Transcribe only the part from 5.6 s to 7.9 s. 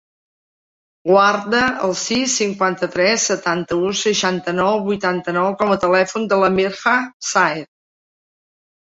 com a telèfon de la Mirha Saez.